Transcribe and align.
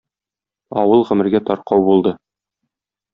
Авыл 0.83 1.03
гомергә 1.11 1.41
таркау 1.49 1.85
булды. 1.91 2.15